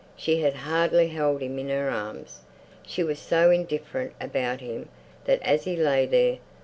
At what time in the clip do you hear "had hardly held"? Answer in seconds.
0.41-1.43